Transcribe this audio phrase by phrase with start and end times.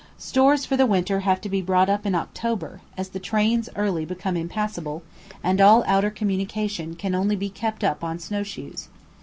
[0.17, 4.03] Stores for the winter have to be brought up in October, as the trails early
[4.03, 5.03] become impassable,
[5.43, 8.87] and all outer communication can only be kept up on snow shoes.